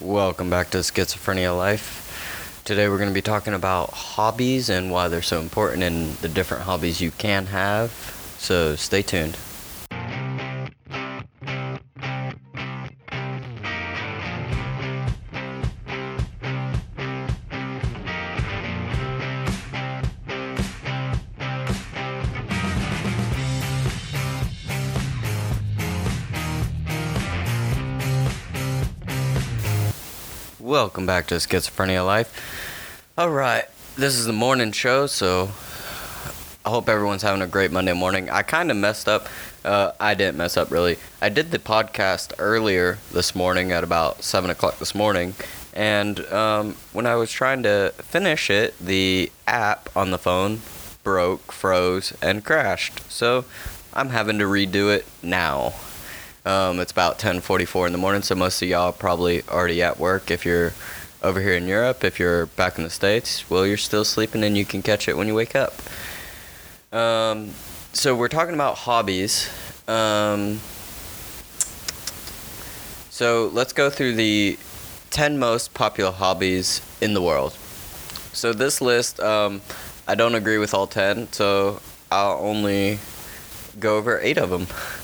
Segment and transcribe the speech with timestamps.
[0.00, 2.62] Welcome back to Schizophrenia Life.
[2.64, 6.30] Today we're going to be talking about hobbies and why they're so important and the
[6.30, 7.90] different hobbies you can have.
[8.38, 9.36] So stay tuned.
[30.72, 32.32] Welcome back to Schizophrenia Life.
[33.18, 35.50] All right, this is the morning show, so
[36.64, 38.30] I hope everyone's having a great Monday morning.
[38.30, 39.28] I kind of messed up.
[39.66, 40.96] Uh, I didn't mess up really.
[41.20, 45.34] I did the podcast earlier this morning at about seven o'clock this morning,
[45.74, 50.62] and um, when I was trying to finish it, the app on the phone
[51.04, 53.12] broke, froze, and crashed.
[53.12, 53.44] So
[53.92, 55.74] I'm having to redo it now.
[56.44, 60.30] Um, it's about 10:44 in the morning, so most of y'all probably already at work.
[60.30, 60.72] If you're
[61.22, 64.58] over here in Europe, if you're back in the states, well, you're still sleeping and
[64.58, 65.74] you can catch it when you wake up.
[66.92, 67.50] Um,
[67.92, 69.48] so we're talking about hobbies.
[69.86, 70.60] Um,
[73.10, 74.58] so let's go through the
[75.10, 77.56] 10 most popular hobbies in the world.
[78.32, 79.60] So this list, um,
[80.08, 82.98] I don't agree with all 10, so I'll only
[83.78, 84.66] go over eight of them.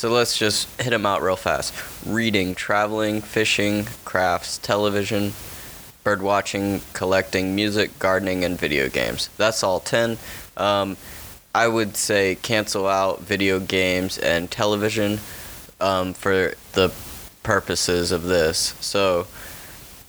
[0.00, 1.74] So let's just hit them out real fast.
[2.06, 5.34] Reading, traveling, fishing, crafts, television,
[6.04, 9.28] bird watching, collecting, music, gardening, and video games.
[9.36, 10.16] That's all 10.
[10.56, 10.96] Um,
[11.54, 15.20] I would say cancel out video games and television
[15.82, 16.90] um, for the
[17.42, 18.74] purposes of this.
[18.80, 19.26] So,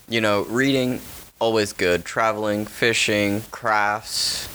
[0.07, 1.01] you know, reading,
[1.37, 2.05] always good.
[2.05, 4.47] Traveling, fishing, crafts,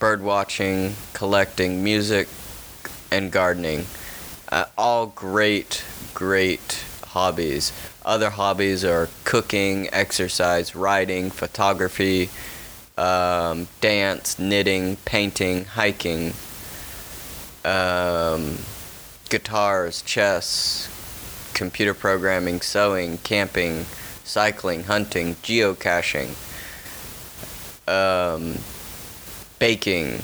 [0.00, 2.26] bird watching, collecting, music,
[3.12, 3.86] and gardening
[4.50, 5.84] uh, all great,
[6.14, 7.72] great hobbies.
[8.04, 12.30] Other hobbies are cooking, exercise, writing, photography,
[12.96, 16.32] um, dance, knitting, painting, hiking,
[17.64, 18.58] um,
[19.28, 20.88] guitars, chess,
[21.54, 23.84] computer programming, sewing, camping,
[24.24, 26.30] cycling, hunting, geocaching,
[27.88, 28.58] um,
[29.58, 30.20] baking.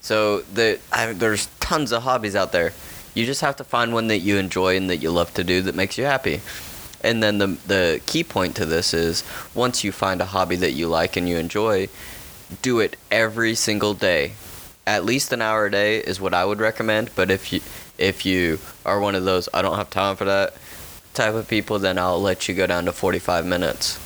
[0.00, 2.72] So the I, there's tons of hobbies out there.
[3.16, 5.62] You just have to find one that you enjoy and that you love to do
[5.62, 6.42] that makes you happy.
[7.02, 10.72] And then the the key point to this is once you find a hobby that
[10.72, 11.88] you like and you enjoy,
[12.60, 14.32] do it every single day.
[14.86, 17.62] At least an hour a day is what I would recommend, but if you
[17.96, 20.52] if you are one of those I don't have time for that
[21.14, 23.98] type of people, then I'll let you go down to 45 minutes.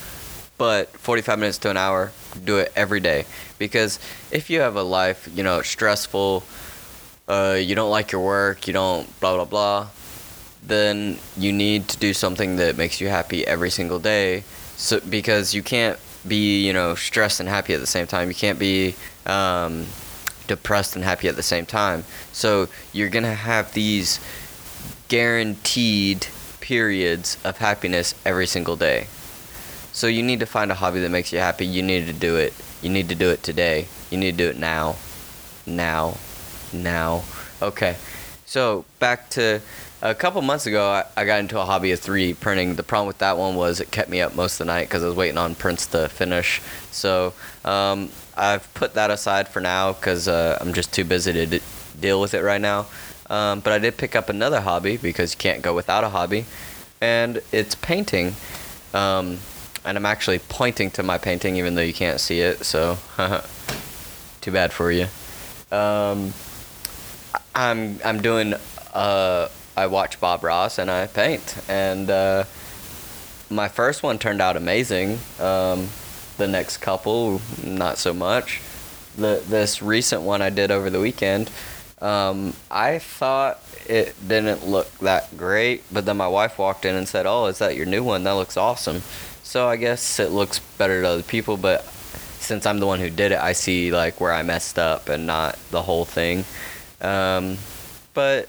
[0.56, 2.12] But 45 minutes to an hour,
[2.44, 3.24] do it every day
[3.58, 3.98] because
[4.30, 6.44] if you have a life, you know, stressful,
[7.30, 9.88] uh, you don't like your work, you don't blah blah blah,
[10.64, 14.42] then you need to do something that makes you happy every single day.
[14.76, 15.96] So because you can't
[16.26, 18.28] be you know stressed and happy at the same time.
[18.28, 18.96] You can't be
[19.26, 19.86] um,
[20.48, 22.02] depressed and happy at the same time.
[22.32, 24.18] So you're gonna have these
[25.06, 26.26] guaranteed
[26.60, 29.06] periods of happiness every single day.
[29.92, 31.64] So you need to find a hobby that makes you happy.
[31.64, 32.54] You need to do it.
[32.82, 33.86] You need to do it today.
[34.10, 34.96] You need to do it now.
[35.64, 36.16] Now
[36.72, 37.22] now.
[37.62, 37.96] Okay,
[38.46, 39.60] so back to
[40.02, 42.74] a couple months ago, I, I got into a hobby of 3D printing.
[42.74, 45.02] The problem with that one was it kept me up most of the night because
[45.02, 46.62] I was waiting on prints to finish.
[46.90, 51.46] So um, I've put that aside for now because uh, I'm just too busy to
[51.46, 51.60] d-
[52.00, 52.86] deal with it right now.
[53.28, 56.46] Um, but I did pick up another hobby because you can't go without a hobby,
[57.00, 58.34] and it's painting.
[58.92, 59.38] Um,
[59.84, 62.98] and I'm actually pointing to my painting even though you can't see it, so
[64.40, 65.06] too bad for you.
[67.60, 68.54] I'm I'm doing
[68.94, 72.44] uh I watch Bob Ross and I paint and uh,
[73.50, 75.18] my first one turned out amazing.
[75.38, 75.88] Um,
[76.38, 78.60] the next couple not so much.
[79.16, 81.50] The this recent one I did over the weekend,
[82.00, 87.06] um, I thought it didn't look that great, but then my wife walked in and
[87.06, 88.24] said, "Oh, is that your new one?
[88.24, 89.02] That looks awesome."
[89.42, 91.84] So I guess it looks better to other people, but
[92.38, 95.26] since I'm the one who did it, I see like where I messed up and
[95.26, 96.44] not the whole thing.
[97.00, 97.58] Um,
[98.14, 98.48] but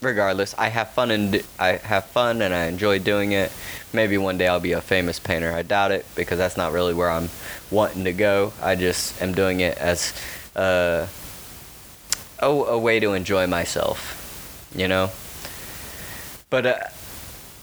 [0.00, 3.52] regardless, I have fun and I have fun and I enjoy doing it.
[3.92, 5.52] Maybe one day I'll be a famous painter.
[5.52, 7.28] I doubt it because that's not really where I'm
[7.70, 8.52] wanting to go.
[8.62, 10.14] I just am doing it as
[10.56, 11.06] uh,
[12.38, 15.10] a, a way to enjoy myself, you know.
[16.48, 16.78] But uh,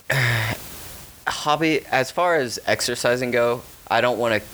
[1.28, 4.50] hobby, as far as exercising go, I don't want to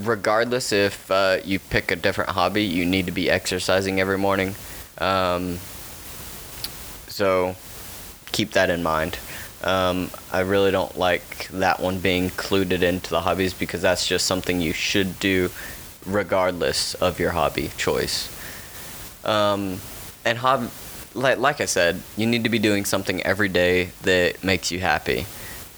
[0.00, 4.54] regardless if uh, you pick a different hobby, you need to be exercising every morning.
[4.98, 5.58] Um,
[7.08, 7.56] so
[8.32, 9.18] keep that in mind.
[9.62, 14.26] Um, I really don't like that one being included into the hobbies because that's just
[14.26, 15.50] something you should do
[16.04, 18.28] regardless of your hobby choice.
[19.24, 19.80] Um,
[20.24, 20.70] and hob,
[21.14, 24.80] like, like I said, you need to be doing something every day that makes you
[24.80, 25.26] happy.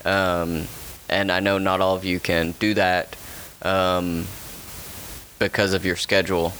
[0.04, 0.66] Um,
[1.08, 3.16] and I know not all of you can do that
[3.62, 4.26] um,
[5.38, 6.52] because of your schedule,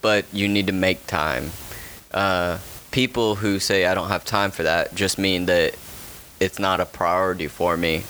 [0.00, 1.50] but you need to make time.
[2.12, 2.58] Uh,
[2.90, 5.74] people who say I don't have time for that just mean that
[6.40, 8.04] it's not a priority for me.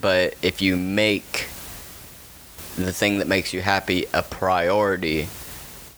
[0.00, 1.48] But if you make
[2.76, 5.28] the thing that makes you happy a priority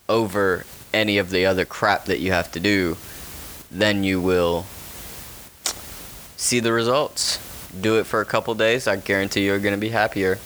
[0.09, 2.97] over any of the other crap that you have to do,
[3.71, 4.67] then you will
[6.37, 7.39] see the results.
[7.79, 10.39] Do it for a couple days, I guarantee you're going to be happier.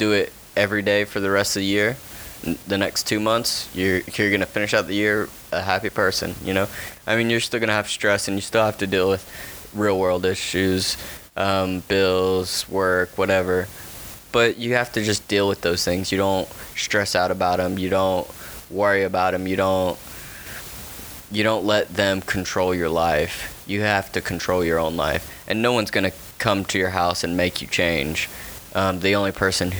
[0.00, 1.98] Do it every day for the rest of the year.
[2.66, 6.34] The next two months, you're you're gonna finish out the year a happy person.
[6.42, 6.68] You know,
[7.06, 9.22] I mean, you're still gonna have stress and you still have to deal with
[9.74, 10.96] real world issues,
[11.36, 13.68] um, bills, work, whatever.
[14.32, 16.10] But you have to just deal with those things.
[16.10, 17.78] You don't stress out about them.
[17.78, 18.26] You don't
[18.70, 19.46] worry about them.
[19.46, 19.98] You don't
[21.30, 23.62] you don't let them control your life.
[23.66, 25.28] You have to control your own life.
[25.46, 28.30] And no one's to come to your house and make you change.
[28.74, 29.72] Um, the only person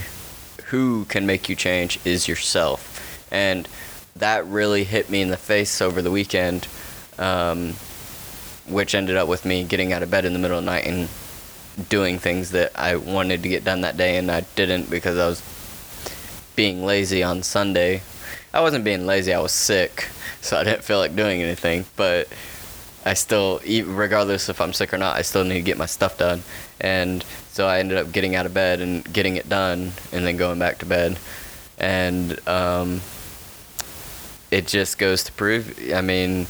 [0.65, 3.27] who can make you change is yourself.
[3.31, 3.67] And
[4.15, 6.67] that really hit me in the face over the weekend,
[7.17, 7.73] um,
[8.67, 10.85] which ended up with me getting out of bed in the middle of the night
[10.85, 11.09] and
[11.89, 15.27] doing things that I wanted to get done that day, and I didn't because I
[15.27, 15.41] was
[16.55, 18.01] being lazy on Sunday.
[18.53, 20.09] I wasn't being lazy, I was sick
[20.41, 21.85] so I didn't feel like doing anything.
[21.95, 22.27] But
[23.05, 26.17] I still, regardless if I'm sick or not, I still need to get my stuff
[26.17, 26.43] done.
[26.79, 30.37] And so I ended up getting out of bed and getting it done, and then
[30.37, 31.17] going back to bed.
[31.77, 33.01] And um,
[34.51, 36.47] it just goes to prove, I mean,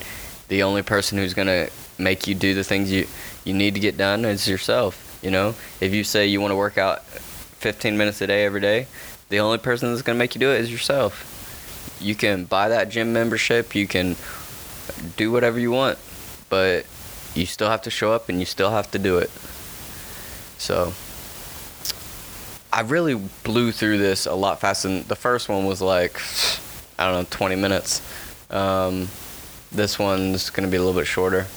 [0.50, 3.07] the only person who's gonna make you do the things you
[3.45, 5.19] you need to get done is yourself.
[5.24, 8.59] You know, if you say you want to work out 15 minutes a day every
[8.59, 8.88] day,
[9.30, 11.31] the only person that's gonna make you do it is yourself
[12.01, 14.15] you can buy that gym membership, you can
[15.18, 15.97] do whatever you want,
[16.51, 16.86] but
[17.33, 19.31] you still have to show up and you still have to do it.
[20.57, 20.94] So
[22.71, 26.21] I really blew through this a lot faster than the first one was like
[27.00, 28.01] I don't know 20 minutes.
[28.51, 29.07] Um,
[29.71, 31.48] this one's gonna be a little bit shorter.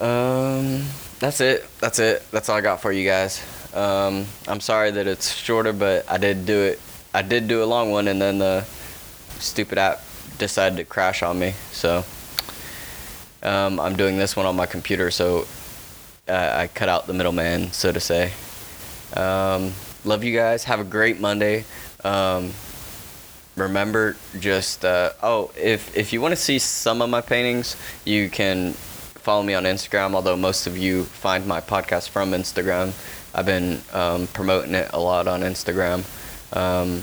[0.00, 0.84] Um,
[1.20, 1.64] that's it.
[1.78, 2.22] That's it.
[2.32, 3.40] That's all I got for you guys.
[3.72, 6.80] Um, I'm sorry that it's shorter, but I did do it.
[7.14, 8.62] I did do a long one, and then the
[9.38, 10.02] stupid app
[10.38, 11.54] decided to crash on me.
[11.72, 12.04] So
[13.46, 15.46] um, I'm doing this one on my computer, so
[16.28, 18.32] uh, I cut out the middleman, so to say.
[19.14, 19.72] Um,
[20.04, 20.64] love you guys.
[20.64, 21.64] Have a great Monday.
[22.02, 22.50] Um,
[23.54, 28.28] remember, just uh, oh, if if you want to see some of my paintings, you
[28.28, 30.14] can follow me on Instagram.
[30.14, 32.92] Although most of you find my podcast from Instagram,
[33.32, 36.04] I've been um, promoting it a lot on Instagram.
[36.56, 37.02] Um,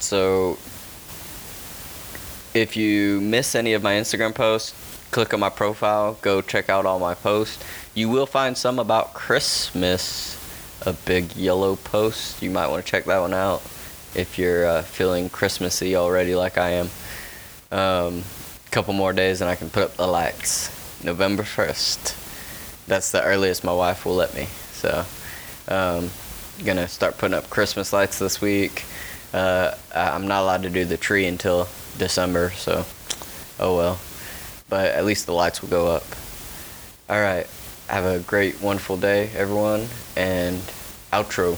[0.00, 0.58] so
[2.54, 6.86] if you miss any of my Instagram posts, click on my profile, go check out
[6.86, 7.62] all my posts.
[7.94, 10.36] You will find some about Christmas,
[10.86, 12.42] a big yellow post.
[12.42, 13.62] You might want to check that one out
[14.14, 16.90] if you're uh, feeling Christmassy already, like I am.
[17.70, 18.22] A um,
[18.70, 20.74] couple more days and I can put up the lights.
[21.04, 22.86] November 1st.
[22.86, 24.46] That's the earliest my wife will let me.
[24.72, 25.04] So,
[25.68, 26.10] um,
[26.64, 28.84] gonna start putting up Christmas lights this week.
[29.32, 31.68] Uh, I'm not allowed to do the tree until
[31.98, 32.84] December, so
[33.60, 33.98] oh well.
[34.68, 36.04] But at least the lights will go up.
[37.08, 37.46] All right.
[37.88, 40.60] Have a great, wonderful day, everyone, and
[41.12, 41.56] outro.